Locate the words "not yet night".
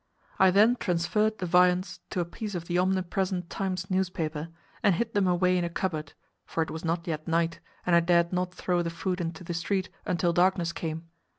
6.83-7.59